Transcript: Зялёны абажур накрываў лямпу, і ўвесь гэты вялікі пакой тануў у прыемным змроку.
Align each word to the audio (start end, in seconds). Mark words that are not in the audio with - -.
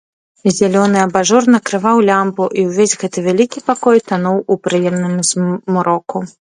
Зялёны 0.59 0.97
абажур 1.07 1.43
накрываў 1.57 2.01
лямпу, 2.09 2.49
і 2.61 2.65
ўвесь 2.71 2.97
гэты 3.05 3.27
вялікі 3.29 3.65
пакой 3.71 3.97
тануў 4.09 4.45
у 4.53 4.63
прыемным 4.69 5.15
змроку. 5.33 6.17